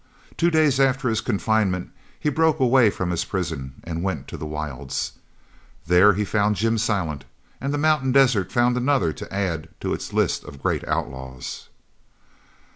[0.35, 4.47] Two days after his confinement, he broke away from his prison and went to the
[4.47, 5.11] wilds.
[5.85, 7.23] There he found Jim Silent,
[7.61, 11.69] and the mountain desert found another to add to its list of great outlaws.